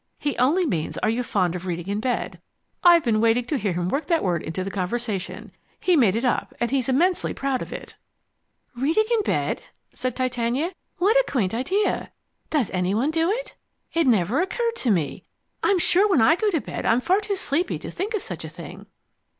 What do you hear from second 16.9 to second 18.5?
far too sleepy to think of such a